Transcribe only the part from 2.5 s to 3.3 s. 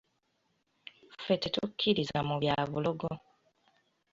bulogo.